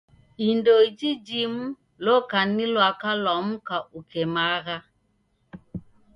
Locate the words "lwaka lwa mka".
2.73-3.77